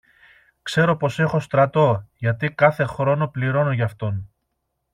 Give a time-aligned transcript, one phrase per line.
[0.61, 4.29] Ξέρω πως έχω στρατό, γιατί κάθε χρόνο πληρώνω γι' αυτόν.